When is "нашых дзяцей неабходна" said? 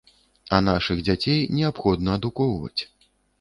0.67-2.17